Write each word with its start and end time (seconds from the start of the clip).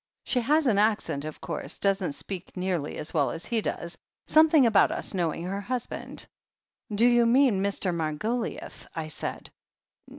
She 0.23 0.41
has 0.41 0.67
ah 0.67 0.71
accent, 0.79 1.25
of 1.25 1.39
course— 1.39 1.77
doesn't 1.77 2.13
speak 2.13 2.57
nearly 2.57 2.97
as 2.97 3.13
well 3.13 3.29
as 3.29 3.45
he 3.45 3.61
does. 3.61 3.99
Some 4.25 4.49
thing 4.49 4.65
about 4.65 4.91
us 4.91 5.13
knowing 5.13 5.43
her 5.43 5.61
husband. 5.61 6.25
'Do 6.91 7.05
you 7.05 7.27
mean 7.27 7.61
Mr. 7.61 7.93
Margoliouth?' 7.93 8.87
I 8.95 9.09
said. 9.09 9.51